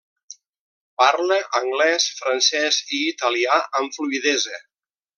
Parla 1.01 1.37
anglès, 1.59 2.09
francès 2.23 2.83
i 3.01 3.05
italià 3.13 3.63
amb 3.81 3.99
fluïdesa. 3.99 4.65